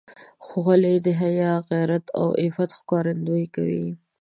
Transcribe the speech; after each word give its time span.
خولۍ 0.45 0.95
د 1.05 1.07
حیا، 1.21 1.53
غیرت 1.69 2.05
او 2.19 2.27
عفت 2.41 2.69
ښکارندویي 2.79 3.47
کوي. 3.55 3.87